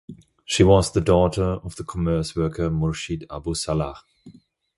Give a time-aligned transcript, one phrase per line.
[0.45, 4.01] She was the daughter of the commerce worker Murshid Abu Salah.